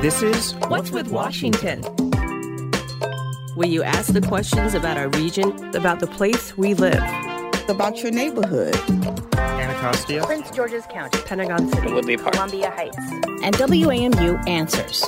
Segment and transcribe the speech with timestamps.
[0.00, 1.82] This is What's with Washington?
[3.56, 7.02] Where you ask the questions about our region, about the place we live.
[7.68, 8.76] about your neighborhood.
[9.34, 10.24] Anacostia.
[10.24, 11.92] Prince George's County, Pentagon City.
[11.92, 12.34] Woodley Park.
[12.34, 12.96] Columbia Heights.
[13.42, 15.04] And WAMU answers.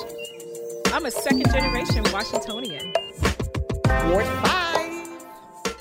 [0.86, 2.92] I'm a second generation Washingtonian.
[4.10, 4.59] Ward 5.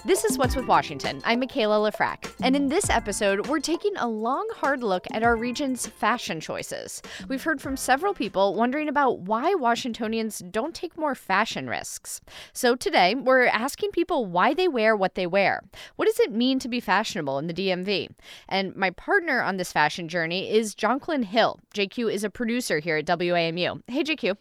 [0.09, 1.21] This is What's with Washington.
[1.23, 5.35] I'm Mikaela Lefrak, and in this episode, we're taking a long, hard look at our
[5.35, 7.03] region's fashion choices.
[7.27, 12.21] We've heard from several people wondering about why Washingtonians don't take more fashion risks.
[12.53, 15.61] So today, we're asking people why they wear what they wear.
[15.95, 18.09] What does it mean to be fashionable in the DMV?
[18.47, 21.59] And my partner on this fashion journey is Jonquilyn Hill.
[21.75, 23.83] JQ is a producer here at WAMU.
[23.85, 24.37] Hey, JQ.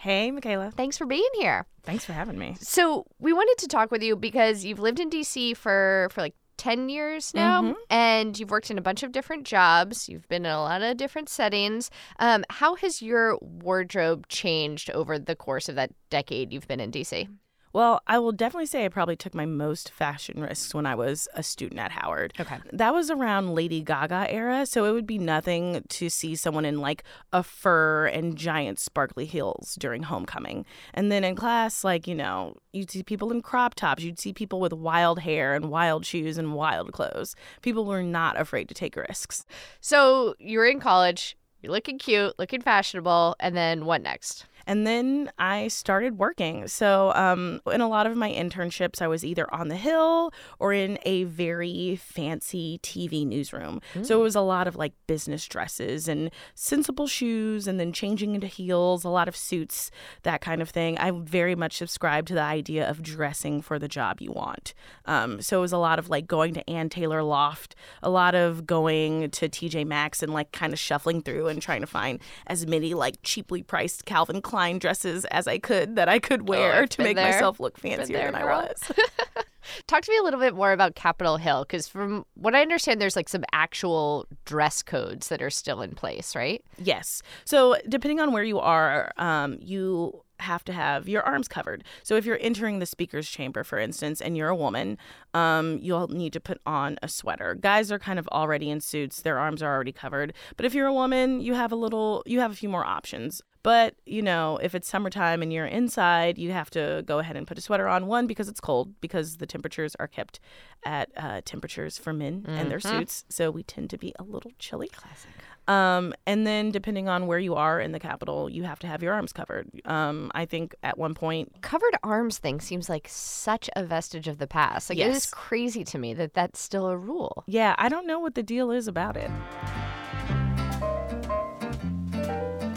[0.00, 0.72] Hey, Mikaela.
[0.72, 1.66] Thanks for being here.
[1.88, 2.54] Thanks for having me.
[2.60, 6.34] So we wanted to talk with you because you've lived in DC for for like
[6.58, 7.74] 10 years now Mhm.
[7.88, 10.96] and you've worked in a bunch of different jobs you've been in a lot of
[10.96, 11.88] different settings
[12.18, 16.90] um, how has your wardrobe changed over the course of that decade you've been in
[16.90, 17.28] dc
[17.72, 21.28] Well, I will definitely say I probably took my most fashion risks when I was
[21.34, 22.32] a student at Howard.
[22.40, 22.58] Okay.
[22.72, 26.80] That was around Lady Gaga era, so it would be nothing to see someone in
[26.80, 30.64] like a fur and giant sparkly heels during homecoming.
[30.94, 34.32] And then in class, like, you know, you'd see people in crop tops, you'd see
[34.32, 37.34] people with wild hair and wild shoes and wild clothes.
[37.62, 39.44] People were not afraid to take risks.
[39.80, 45.32] so you're in college you're looking cute looking fashionable and then what next And then
[45.38, 46.68] I started working.
[46.68, 50.74] So, um, in a lot of my internships, I was either on the Hill or
[50.74, 53.80] in a very fancy TV newsroom.
[54.02, 58.34] So, it was a lot of like business dresses and sensible shoes, and then changing
[58.34, 59.90] into heels, a lot of suits,
[60.22, 60.98] that kind of thing.
[60.98, 64.74] I very much subscribe to the idea of dressing for the job you want.
[65.06, 68.34] Um, so, it was a lot of like going to Ann Taylor Loft, a lot
[68.34, 72.20] of going to TJ Maxx and like kind of shuffling through and trying to find
[72.46, 76.82] as many like cheaply priced Calvin Klein dresses as I could that I could wear
[76.82, 77.30] Oh, to make there.
[77.32, 78.58] myself look fancier there, than girl.
[78.58, 78.92] I was.
[79.86, 83.00] talk to me a little bit more about capitol hill because from what i understand
[83.02, 87.22] there's like some actual dress codes that are still in place right Yes.
[87.44, 91.82] So depending on where you are, um, you have to have your arms covered.
[92.04, 94.96] So if you're entering the speaker's chamber, for instance, and you're a woman,
[95.34, 97.56] um, you'll need to put on a sweater.
[97.60, 100.32] Guys are kind of already in suits; their arms are already covered.
[100.56, 103.42] But if you're a woman, you have a little, you have a few more options.
[103.68, 107.46] But you know, if it's summertime and you're inside, you have to go ahead and
[107.46, 108.06] put a sweater on.
[108.06, 110.40] One because it's cold, because the temperatures are kept
[110.86, 114.52] at uh, temperatures for men and their suits, so we tend to be a little
[114.58, 114.88] chilly.
[114.88, 115.30] Classic.
[115.68, 119.02] Um, and then depending on where you are in the capital, you have to have
[119.02, 119.68] your arms covered.
[119.84, 124.38] Um, I think at one point, covered arms thing seems like such a vestige of
[124.38, 124.88] the past.
[124.88, 127.44] Like it is crazy to me that that's still a rule.
[127.46, 129.30] yeah, I don't know what the deal is about it.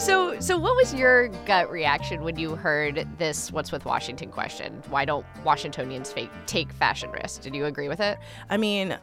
[0.02, 4.82] So, so what was your gut reaction when you heard this "What's with Washington?" question?
[4.90, 7.38] Why don't Washingtonians fake, take fashion risks?
[7.38, 8.18] Did you agree with it?
[8.50, 8.98] I mean,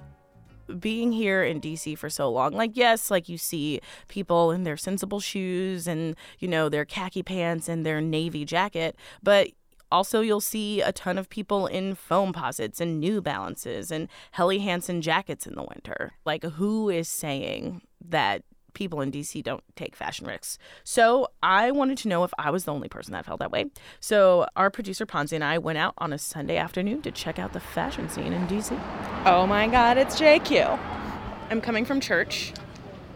[0.80, 4.76] being here in DC for so long, like, yes, like you see people in their
[4.76, 9.50] sensible shoes and, you know, their khaki pants and their navy jacket, but
[9.92, 15.00] also you'll see a ton of people in Foamposites and New Balances and Helly Hansen
[15.00, 16.14] jackets in the winter.
[16.24, 18.42] Like, who is saying that?
[18.78, 20.56] People in DC don't take fashion risks.
[20.84, 23.72] So I wanted to know if I was the only person that felt that way.
[23.98, 27.52] So our producer Poncie and I went out on a Sunday afternoon to check out
[27.52, 28.80] the fashion scene in DC.
[29.26, 30.78] Oh my god, it's JQ.
[31.50, 32.52] I'm coming from church,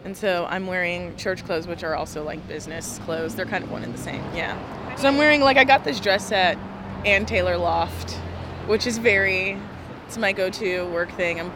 [0.03, 3.33] and so I'm wearing church clothes, which are also like business clothes.
[3.33, 4.21] They're kind of one and the same.
[4.35, 4.57] Yeah.
[4.97, 6.57] So I'm wearing like I got this dress at
[7.05, 8.15] Ann Taylor Loft,
[8.67, 9.57] which is very.
[10.07, 11.39] It's my go-to work thing.
[11.39, 11.53] I'm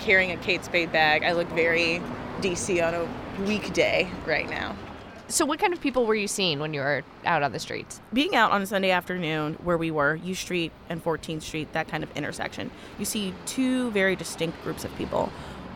[0.00, 1.24] carrying a Kate Spade bag.
[1.24, 2.02] I look very
[2.42, 3.08] DC on a
[3.46, 4.76] weekday right now.
[5.30, 8.00] So, what kind of people were you seeing when you were out on the streets?
[8.14, 11.86] being out on a Sunday afternoon where we were, U Street and 14th Street, that
[11.86, 15.30] kind of intersection, you see two very distinct groups of people.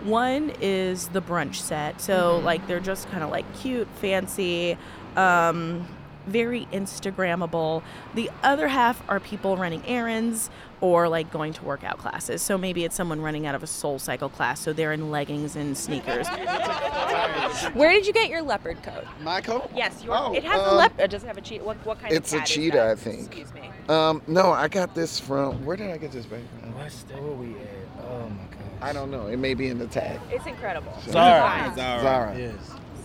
[0.04, 2.00] One is the brunch set.
[2.00, 4.78] So, like, they're just kind of like cute, fancy,
[5.16, 5.86] um,
[6.26, 7.82] very Instagrammable.
[8.14, 12.42] The other half are people running errands or like going to workout classes.
[12.42, 14.60] So, maybe it's someone running out of a SoulCycle class.
[14.60, 16.26] So, they're in leggings and sneakers.
[17.74, 19.04] Where did you get your leopard coat?
[19.22, 19.70] My coat?
[19.74, 21.10] Yes, your, Oh, it has a um, leopard.
[21.10, 21.64] Does it have a cheetah?
[21.64, 22.90] What, what kind It's of a cat is cheetah, that?
[22.90, 23.20] I think.
[23.26, 23.70] Excuse me.
[23.88, 25.64] Um, no, I got this from.
[25.64, 26.74] Where did I get this bag from?
[26.74, 27.68] What store we at?
[28.08, 28.58] Oh my god.
[28.80, 29.26] I don't know.
[29.28, 30.20] It may be in the tag.
[30.30, 30.92] It's incredible.
[31.08, 31.72] Zara.
[31.76, 32.36] Zara.
[32.36, 32.54] Yes.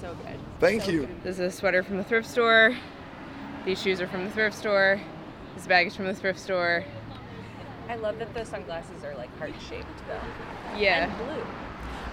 [0.01, 0.35] So good.
[0.59, 1.07] Thank you.
[1.23, 2.75] This is a sweater from the thrift store.
[3.67, 4.97] These shoes are from the thrift store.
[5.53, 6.85] This bag is from the thrift store.
[7.89, 10.79] I love that the sunglasses are like heart shaped though.
[10.79, 11.09] Yeah.
[11.09, 11.45] And blue.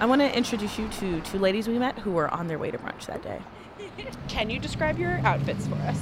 [0.01, 2.73] I want to introduce you to two ladies we met who were on their way
[2.73, 3.39] to brunch that day.
[4.29, 6.01] Can you describe your outfits for us?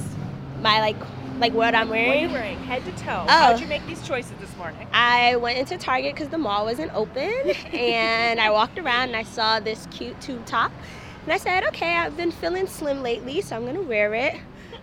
[0.62, 0.96] My like
[1.38, 2.06] like what I'm wearing.
[2.06, 2.56] What are wearing.
[2.56, 3.26] you wearing, head to toe?
[3.28, 3.28] Oh.
[3.28, 4.88] How'd you make these choices this morning?
[4.94, 7.30] I went into Target because the mall wasn't open,
[7.74, 10.72] and I walked around and I saw this cute tube top,
[11.24, 14.36] and I said, okay, I've been feeling slim lately, so I'm gonna wear it.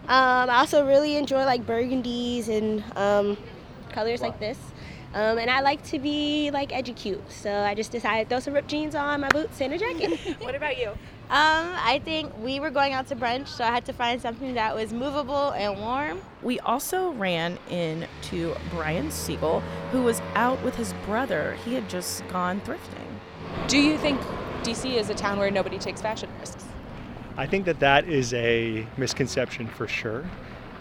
[0.10, 3.38] Um, I also really enjoy like burgundies and um,
[3.92, 4.58] colors like this.
[5.14, 8.40] Um, and I like to be like edgy cute, so I just decided to throw
[8.40, 10.20] some ripped jeans on, my boots, and a jacket.
[10.40, 10.90] what about you?
[10.90, 10.98] Um,
[11.30, 14.76] I think we were going out to brunch, so I had to find something that
[14.76, 16.22] was movable and warm.
[16.42, 21.56] We also ran into Brian Siegel, who was out with his brother.
[21.66, 23.68] He had just gone thrifting.
[23.68, 24.20] Do you think
[24.64, 26.66] DC is a town where nobody takes fashion risks?
[27.40, 30.30] I think that that is a misconception for sure.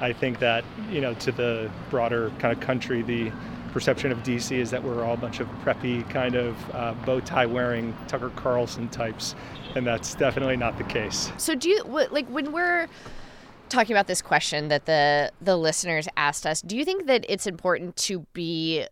[0.00, 3.30] I think that, you know, to the broader kind of country, the
[3.70, 7.20] perception of DC is that we're all a bunch of preppy, kind of uh, bow
[7.20, 9.36] tie wearing Tucker Carlson types,
[9.76, 11.30] and that's definitely not the case.
[11.36, 12.88] So do you like when we're
[13.68, 17.46] talking about this question that the the listeners asked us, do you think that it's
[17.46, 18.84] important to be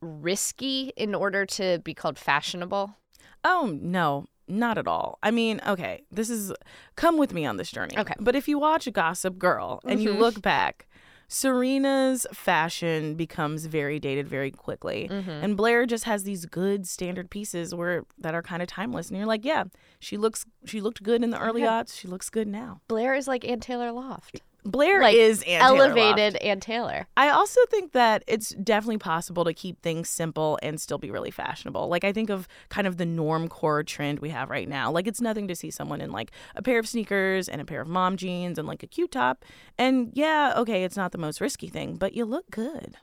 [0.00, 2.94] risky in order to be called fashionable?
[3.44, 5.18] Oh, no, not at all.
[5.22, 6.52] I mean, okay, this is
[6.96, 7.96] come with me on this journey.
[7.98, 8.14] Okay.
[8.20, 10.18] But if you watch Gossip Girl and you Mhm.
[10.18, 10.86] look back,
[11.28, 15.08] Serena's fashion becomes very dated very quickly.
[15.10, 15.28] Mhm.
[15.44, 19.08] And Blair just has these good standard pieces where that are kind of timeless.
[19.08, 19.64] And you're like, yeah,
[20.00, 21.70] she looks she looked good in the early Okay.
[21.70, 21.96] aughts.
[21.98, 22.80] She looks good now.
[22.88, 24.42] Blair is like Ann Taylor Loft.
[24.64, 26.44] Blair Like, is Ann elevated Loft.
[26.44, 27.06] Ann Taylor.
[27.16, 31.30] I also think that it's definitely possible to keep things simple and still be really
[31.30, 31.88] fashionable.
[31.88, 34.90] Like I think of kind of the normcore trend we have right now.
[34.90, 37.80] Like it's nothing to see someone in like a pair of sneakers and a pair
[37.80, 39.44] of mom jeans and like a cute top.
[39.78, 42.96] And yeah, okay, it's not the most risky thing, but you look good.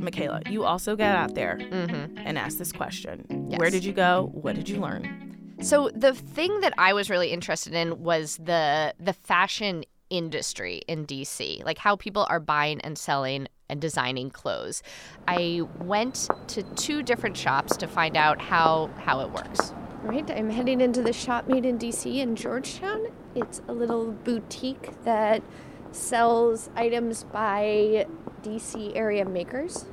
[0.00, 2.18] Mikaela, you also got out there Mm-hmm.
[2.18, 3.24] and asked this question.
[3.50, 3.58] Yes.
[3.58, 4.30] Where did you go?
[4.32, 5.27] What did you learn?
[5.60, 11.06] So the thing that I was really interested in was the the fashion industry in
[11.06, 14.82] DC, like how people are buying and selling and designing clothes.
[15.26, 19.74] I went to two different shops to find out how how it works.
[20.02, 23.08] Right, I'm heading into the shop made in DC in Georgetown.
[23.34, 25.42] It's a little boutique that
[25.90, 28.06] sells items by
[28.42, 29.86] DC area makers.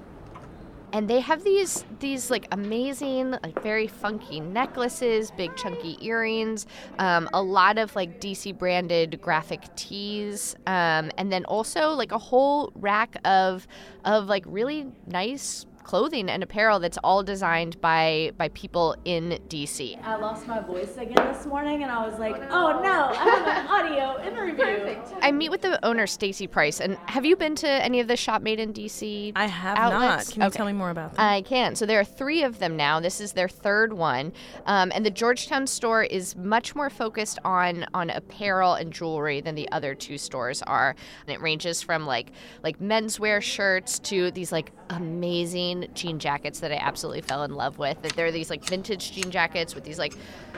[0.95, 6.68] And they have these these like amazing, like very funky necklaces, big chunky earrings,
[7.00, 12.18] um, a lot of like DC branded graphic tees, um, and then also like a
[12.18, 13.68] whole rack of
[14.06, 19.98] of like really nice clothing and apparel that's all designed by by people in DC.
[20.04, 23.48] I lost my voice again this morning, and I was like, "Oh no, I have
[23.48, 27.70] an audio interview." I meet with the owner Stacy Price, and have you been to
[27.70, 29.32] any of the Shop Made in DC?
[29.36, 30.28] I have outlets?
[30.30, 30.34] not.
[30.34, 30.58] Can you Okay.
[30.58, 31.22] tell me more about that?
[31.22, 31.76] I can.
[31.76, 33.00] So there are three of them now.
[33.00, 34.34] This is their third one,
[34.66, 39.56] um, and the Georgetown store is much more focused on on apparel and jewelry than
[39.56, 40.96] the other two stores are.
[41.28, 42.31] And it ranges from like
[42.64, 47.77] like menswear shirts to these like amazing jean jackets that I absolutely fell in love
[47.77, 48.01] with.
[48.01, 50.13] That They're these like vintage jean jackets with these like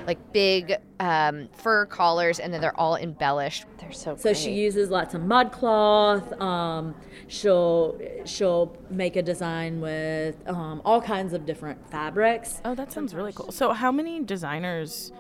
[0.06, 3.66] like big um, fur collars, and then they're all embellished.
[3.80, 6.40] They're so So she uses lots of mud cloth.
[6.42, 6.96] Um,
[7.28, 12.62] she'll she'll make a design with um, all kinds of different fabrics.
[12.66, 13.52] Oh, that sounds really cool.
[13.52, 15.12] So how many designers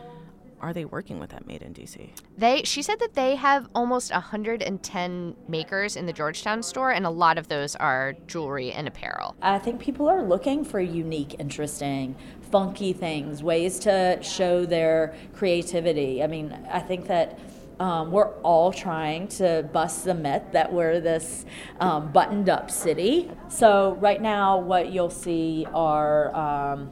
[0.59, 2.09] are they working with at Made in DC?
[2.37, 7.09] They she said that they have almost 110 makers in the Georgetown store and a
[7.09, 9.35] lot of those are jewelry and apparel.
[9.41, 12.15] I think people are looking for unique, interesting,
[12.51, 16.23] funky things, ways to show their creativity.
[16.23, 17.39] I mean, I think that
[17.79, 21.45] um, we're all trying to bust the myth that we're this
[21.79, 23.29] um, buttoned up city.
[23.49, 26.91] So, right now, what you'll see are um,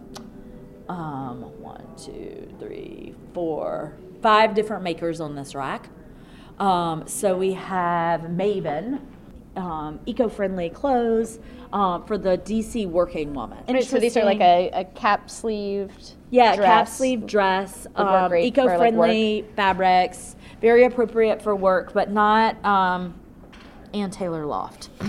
[0.89, 5.89] um, one, two, three, four, five different makers on this rack.
[6.59, 9.01] Um, so we have Maven,
[9.55, 11.39] um, eco-friendly clothes
[11.73, 13.63] um, for the DC working woman.
[13.67, 16.67] Right, so these are like a, a cap sleeved yeah, dress.
[16.67, 23.13] cap sleeve dress, um, for, like, eco-friendly fabrics, very appropriate for work, but not um,
[23.95, 24.89] Ann Taylor Loft.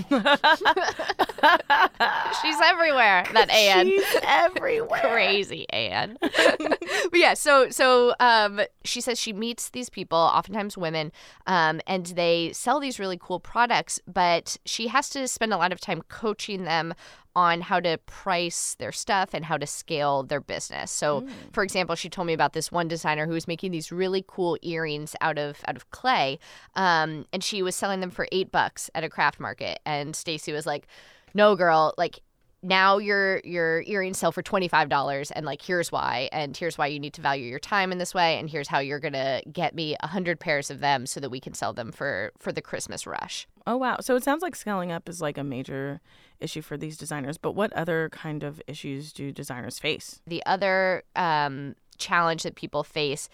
[2.40, 3.26] She's everywhere.
[3.33, 3.88] That Anne.
[3.88, 5.00] She's everywhere.
[5.00, 6.16] Crazy Anne.
[6.21, 11.11] but yeah, so so um, she says she meets these people, oftentimes women,
[11.49, 15.73] um, and they sell these really cool products, but she has to spend a lot
[15.73, 16.95] of time coaching them
[17.37, 20.90] on how to price their stuff and how to scale their business.
[20.90, 21.21] So,
[21.52, 24.57] for example, she told me about this one designer who was making these really cool
[24.62, 26.38] earrings out of out of clay,
[26.75, 29.78] um, and she was selling them for eight bucks at a craft market.
[29.85, 30.88] And Stacy was like,
[31.35, 32.21] "No, girl, like."
[32.66, 36.99] Now your your earrings sell for $25 and like here's why and here's why you
[36.99, 39.75] need to value your time in this way and here's how you're going to get
[39.75, 42.61] me a 100 pairs of them so that we can sell them for for the
[42.61, 43.46] Christmas rush.
[43.66, 43.99] Oh wow.
[44.00, 46.00] So it sounds like scaling up is like a major
[46.40, 50.20] issue for these designers, but what other kind of issues do designers face?
[50.26, 53.28] The other um, challenge that people face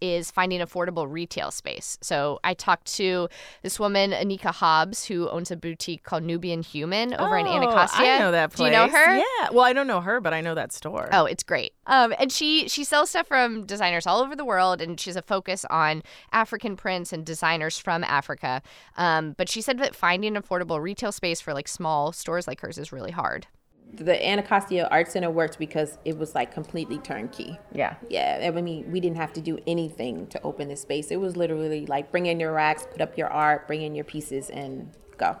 [0.00, 1.98] is finding affordable retail space.
[2.00, 3.28] So I talked to
[3.62, 8.06] this woman, Anika Hobbs, who owns a boutique called Nubian Hueman over oh, in Anacostia.
[8.06, 8.70] I know that place.
[8.70, 9.16] Do you know her?
[9.16, 9.50] Yeah.
[9.52, 11.08] Well, I don't know her, but I know that store.
[11.12, 11.72] Oh, it's great.
[11.86, 15.22] Um, and she she sells stuff from designers all over the world, and she's a
[15.22, 16.02] focus on
[16.32, 18.62] African prints and designers from Africa.
[18.96, 22.78] Um, but she said that finding affordable retail space for like small stores like hers
[22.78, 23.46] is really hard
[23.92, 27.58] the Anacostia Art Center worked because it was like completely turnkey.
[27.72, 27.96] Yeah.
[28.08, 28.52] Yeah.
[28.54, 31.10] I mean, we didn't have to do anything to open this space.
[31.10, 34.04] It was literally like bring in your racks, put up your art, bring in your
[34.04, 35.36] pieces, and go.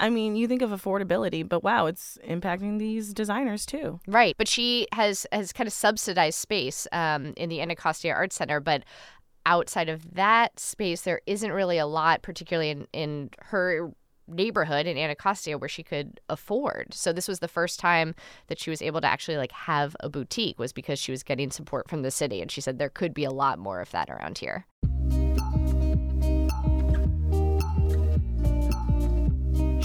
[0.00, 4.00] I mean, you think of affordability, but wow, it's impacting these designers too.
[4.06, 4.36] Right.
[4.38, 8.84] But she has has kind of subsidized space um, in the Anacostia Art Center, but
[9.44, 13.90] outside of that space, there isn't really a lot, particularly in, in her
[14.28, 16.92] neighborhood in Anacostia where she could afford.
[16.92, 18.14] So this was the first time
[18.48, 21.50] that she was able to actually like have a boutique was because she was getting
[21.50, 24.10] support from the city and she said there could be a lot more of that
[24.10, 24.66] around here.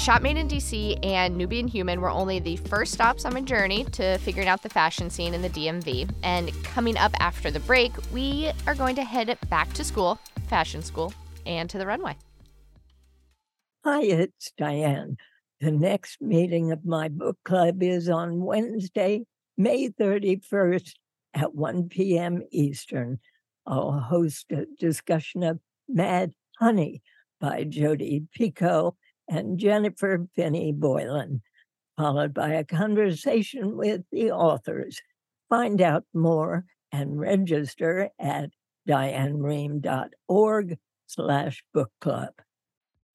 [0.03, 3.85] Shop Made in DC and Nubian Hueman were only the first stops on my journey
[3.85, 6.13] to figuring out the fashion scene in the DMV.
[6.23, 10.19] And coming up after the break, we are going to head back to school,
[10.49, 11.13] fashion school,
[11.45, 12.17] and to the runway.
[13.85, 15.17] Hi, it's Diane.
[15.59, 19.25] The next meeting of my book club is on Wednesday,
[19.57, 20.93] May 31st
[21.33, 22.43] at 1 p.m.
[22.49, 23.19] Eastern.
[23.67, 25.59] I'll host a discussion of
[25.89, 27.01] Mad Honey
[27.41, 28.95] by Jodi Picoult
[29.27, 31.41] and Jennifer Finney Boylan,
[31.97, 35.01] followed by a conversation with the authors.
[35.49, 36.63] Find out more
[36.93, 38.49] and register at
[38.87, 42.31] dianerehm.org slash book club.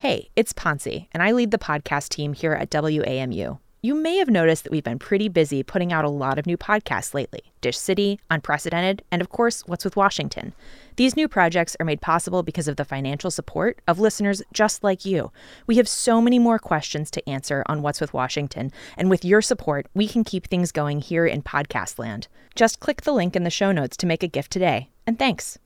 [0.01, 3.59] Hey, it's Poncie, and I lead the podcast team here at WAMU.
[3.81, 6.55] You may have noticed that we've been pretty busy putting out a lot of new
[6.55, 10.53] podcasts lately Dish City, Unprecedented, and of course, What's with Washington.
[10.95, 15.03] These new projects are made possible because of the financial support of listeners just like
[15.03, 15.33] you.
[15.67, 19.41] We have so many more questions to answer on What's with Washington, and with your
[19.41, 22.29] support, we can keep things going here in podcast land.
[22.55, 24.91] Just click the link in the show notes to make a gift today.
[25.05, 25.59] And thanks.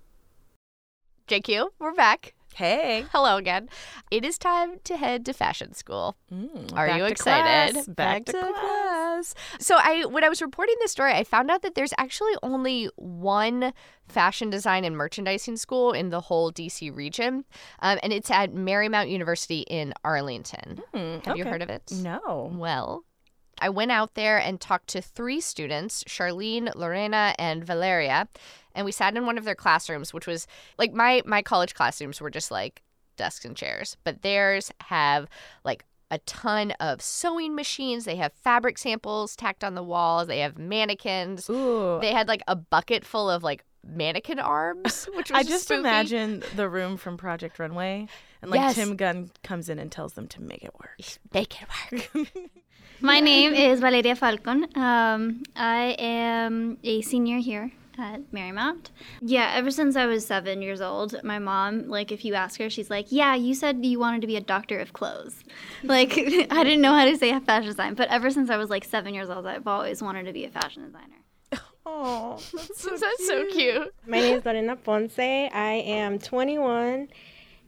[1.28, 2.34] JQ, we're back.
[2.56, 3.06] Hey.
[3.12, 3.70] Hello again.
[4.12, 6.16] It is time to head to fashion school.
[6.32, 7.74] Mm, Are you excited?
[7.74, 7.88] Class.
[7.88, 8.54] Back, back, to, to class.
[8.54, 9.36] class.
[9.60, 12.90] So I when I was reporting this story, I found out that there's actually only
[12.96, 13.74] one
[14.08, 17.46] fashion design and merchandising school in the whole DC region.
[17.80, 20.82] Um, and it's at Marymount University in Arlington.
[20.94, 21.38] Mm, Have okay.
[21.40, 21.92] you heard of it?
[21.92, 22.52] No.
[22.54, 23.04] Well,
[23.60, 28.28] I went out there and talked to three students, Charlene, Lorena, and Valeria,
[28.76, 32.20] and we sat in one of their classrooms, which was like my my college classrooms
[32.20, 32.82] were just like
[33.16, 35.28] desks and chairs, but theirs have
[35.64, 38.06] like a ton of sewing machines.
[38.06, 40.28] They have fabric samples tacked on the walls.
[40.28, 41.50] They have mannequins.
[41.50, 42.00] Ooh.
[42.02, 45.80] They had like a bucket full of like mannequin arms, which was I just spooky.
[45.80, 48.08] imagine the room from Project Runway,
[48.42, 48.76] and like Yes.
[48.76, 51.00] Tim Gunn comes in and tells them to make it work.
[51.34, 51.68] Make it
[52.16, 52.28] work.
[53.04, 54.66] My name is Valeria Falcon.
[54.78, 57.70] Um, I am a senior here
[58.00, 58.92] at Marymount.
[59.20, 62.70] Yeah, ever since I was seven years old, my mom, like, if you ask her,
[62.70, 65.44] she's like, Yeah, you said you wanted to be a doctor of clothes.
[65.84, 68.86] Like, I didn't know how to say fashion design, but ever since I was like
[68.86, 71.18] seven years old, I've always wanted to be a fashion designer.
[71.86, 73.94] Oh, that's so, that's so cute.
[74.08, 75.20] My name is Lorena Ponce.
[75.20, 77.10] I am 21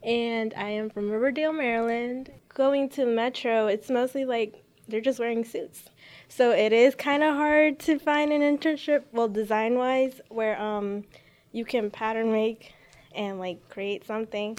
[0.04, 2.32] and I am from Riverdale, Maryland.
[2.54, 5.84] Going to Metro, it's mostly like they're just wearing suits.
[6.27, 11.04] So it is kind of hard to find an internship, well, design wise, where um,
[11.51, 12.74] you can pattern make
[13.15, 14.58] and like create something.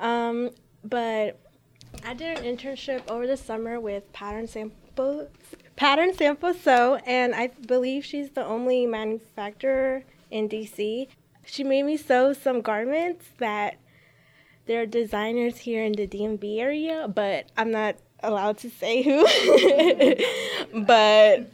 [0.00, 0.50] Um,
[0.84, 1.38] but
[2.04, 5.28] I did an internship over the summer with Pattern Sample
[5.76, 11.08] Pattern Sample Sew, and I believe she's the only manufacturer in DC.
[11.44, 13.78] She made me sew some garments that
[14.66, 19.24] there are designers here in the DMV area, but I'm not allowed to say who.
[20.84, 21.50] but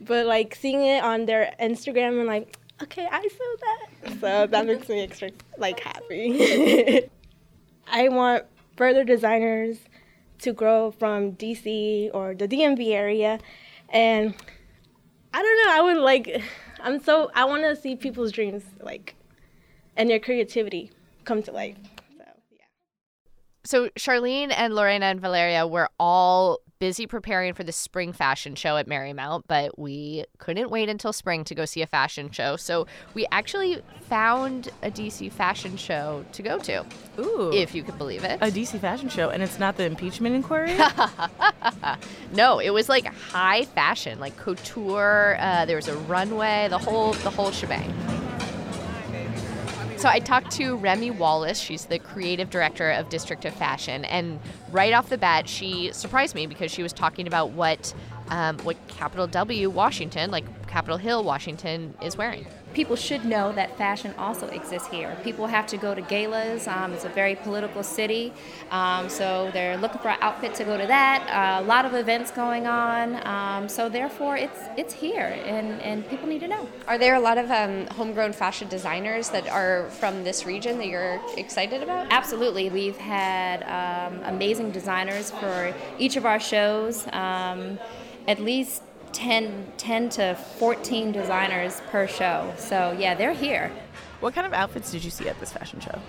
[0.00, 4.20] but like seeing it on their Instagram and like, okay, I saw that.
[4.20, 7.08] So that makes me extra like happy.
[7.88, 8.44] I want
[8.76, 9.78] further designers
[10.40, 13.40] to grow from DC or the DMV area
[13.88, 14.34] and
[15.34, 16.42] I don't know, I would like
[16.80, 19.14] I'm so I want to see people's dreams like
[19.96, 20.90] and their creativity
[21.24, 21.76] come to life.
[23.68, 28.78] So Charlene and Lorena and Valeria were all busy preparing for the spring fashion show
[28.78, 32.56] at Marymount, but we couldn't wait until spring to go see a fashion show.
[32.56, 36.82] So we actually found a DC fashion show to go to.
[37.18, 37.50] Ooh.
[37.52, 38.38] If you could believe it.
[38.40, 40.74] A DC fashion show, and it's not the impeachment inquiry?
[42.32, 45.36] no, it was like high fashion, like couture.
[45.38, 47.92] Uh, there was a runway, the whole the whole shebang.
[49.98, 51.58] So I talked to Remy Wallace.
[51.58, 54.38] She's the creative director of District of Fashion, and
[54.70, 57.92] right off the bat, she surprised me because she was talking about what
[58.28, 62.46] um, what Capital W Washington, like Capitol Hill Washington, is wearing.
[62.74, 65.16] People should know that fashion also exists here.
[65.24, 66.68] People have to go to galas.
[66.68, 68.32] Um, it's a very political city,
[68.70, 71.26] um, so they're looking for an outfit to go to that.
[71.28, 76.06] Uh, a lot of events going on, um, so therefore it's it's here, and, and
[76.08, 76.68] people need to know.
[76.86, 80.86] Are there a lot of um, homegrown fashion designers that are from this region that
[80.86, 82.06] you're excited about?
[82.10, 87.06] Absolutely, we've had um, amazing designers for each of our shows.
[87.12, 87.78] Um,
[88.28, 92.52] at least 10, 10 to 14 designers per show.
[92.56, 93.70] So, yeah, they're here.
[94.20, 96.00] What kind of outfits did you see at this fashion show?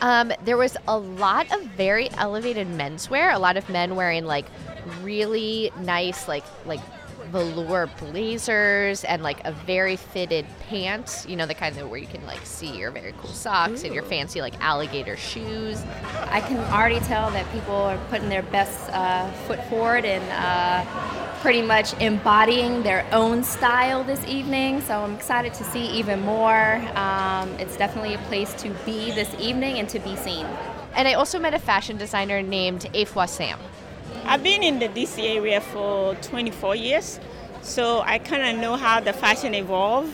[0.00, 3.34] Um, there was a lot of very elevated menswear.
[3.34, 4.46] A lot of men wearing like
[5.02, 6.80] really nice, like like
[7.30, 11.26] velour blazers and like a very fitted pants.
[11.26, 13.86] You know, the kind of where you can like see your very cool socks Ooh.
[13.86, 15.82] and your fancy like alligator shoes.
[16.30, 20.24] I can already tell that people are putting their best uh, foot forward and.
[20.30, 24.80] Uh, pretty much embodying their own style this evening.
[24.80, 26.82] So I'm excited to see even more.
[26.94, 30.46] Um, it's definitely a place to be this evening and to be seen.
[30.94, 33.58] And I also met a fashion designer named Afua Sam.
[34.24, 37.20] I've been in the DC area for 24 years,
[37.62, 40.12] so I kind of know how the fashion evolved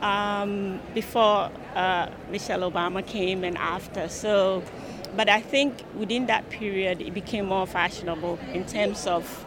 [0.00, 4.08] um, before uh, Michelle Obama came and after.
[4.08, 4.62] So,
[5.14, 9.44] but I think within that period, it became more fashionable in terms of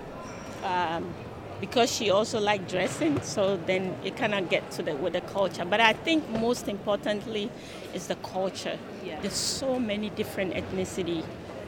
[0.63, 1.13] um,
[1.59, 5.21] because she also liked dressing, so then it kind of get to the with the
[5.21, 5.65] culture.
[5.65, 7.49] But I think most importantly
[7.93, 8.77] is the culture.
[9.03, 9.19] Yeah.
[9.21, 11.23] There's so many different ethnicity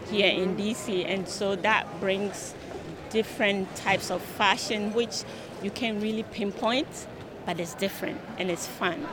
[0.09, 2.53] here in DC, and so that brings
[3.09, 5.23] different types of fashion, which
[5.63, 7.07] you can really pinpoint,
[7.45, 9.07] but it's different and it's fun.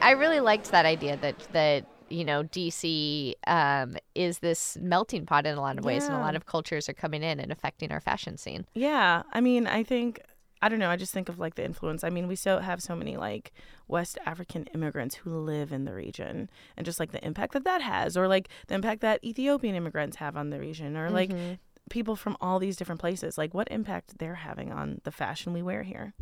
[0.00, 5.46] I really liked that idea that that you know, DC um, is this melting pot
[5.46, 6.08] in a lot of ways, yeah.
[6.08, 8.66] and a lot of cultures are coming in and affecting our fashion scene.
[8.74, 10.20] Yeah, I mean, I think
[10.62, 10.90] I don't know.
[10.90, 12.04] I just think of like the influence.
[12.04, 13.52] I mean, we still have so many like
[13.88, 17.80] West African immigrants who live in the region, and just like the impact that that
[17.80, 21.54] has, or like the impact that Ethiopian immigrants have on the region, or like mm-hmm.
[21.88, 23.38] people from all these different places.
[23.38, 26.14] Like what impact they're having on the fashion we wear here.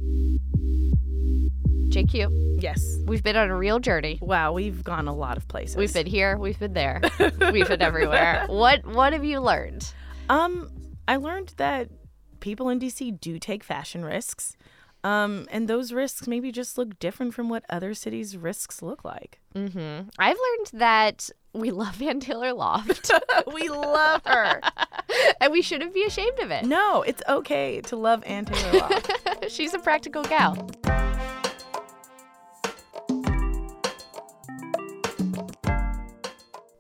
[1.89, 2.63] JQ.
[2.63, 2.99] Yes.
[3.07, 4.19] We've been on a real journey.
[4.21, 5.77] Wow, we've gone a lot of places.
[5.77, 7.01] We've been here, we've been there.
[7.53, 8.47] we've been everywhere.
[8.49, 9.91] What what have you learned?
[10.29, 10.71] Um,
[11.07, 11.89] I learned that
[12.41, 14.55] people in DC do take fashion risks.
[15.05, 19.41] Um, and those risks maybe just look different from what other cities' risks look like.
[19.55, 20.09] Mm-hmm.
[20.19, 23.11] I've learned that we love Ann Taylor Loft.
[23.55, 24.61] we love her.
[25.41, 26.65] and we shouldn't be ashamed of it.
[26.65, 29.13] No, it's okay to love Ann Taylor Loft.
[29.49, 30.69] She's a practical gal.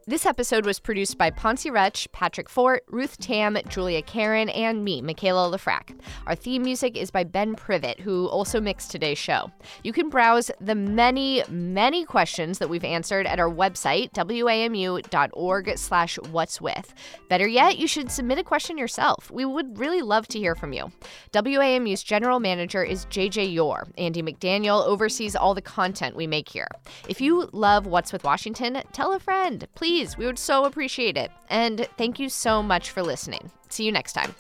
[0.09, 5.03] This episode was produced by Poncie Rutsch, Patrick Fort, Ruth Tam, Julia Karen, and me,
[5.03, 6.01] Mikaela Lefrak.
[6.27, 9.51] Our theme music is by Ben Privot, who also mixed today's show.
[9.83, 16.19] You can browse the many, many questions that we've answered at our website, wamu.org slash
[16.31, 16.95] what's with.
[17.29, 19.31] Better yet, you should submit a question yourself.
[19.31, 20.91] We would really love to hear from you.
[21.35, 23.87] WAMU's general manager is JJ Yore.
[23.99, 26.69] Andy McDaniel oversees all the content we make here.
[27.11, 30.17] If you love What's with Washington, tell a friend, please please.
[30.17, 31.31] We would so appreciate it.
[31.51, 33.51] And thank you so much for listening.
[33.69, 34.35] See you next time.